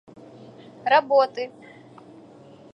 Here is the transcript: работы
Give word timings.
работы 0.93 1.47